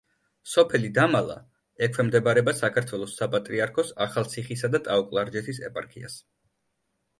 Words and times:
სოფელი 0.51 0.87
დამალა 0.95 1.35
ექვემდებარება 1.87 2.55
საქართველოს 2.61 3.15
საპატრიარქოს 3.21 3.93
ახალციხისა 4.09 4.73
და 4.77 4.85
ტაო-კლარჯეთის 4.91 5.63
ეპარქიას. 5.71 6.21